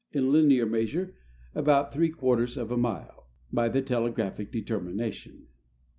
[0.13, 1.13] in linear measure
[1.53, 2.05] about I
[2.59, 5.45] of a mile, by the telegraphic determination.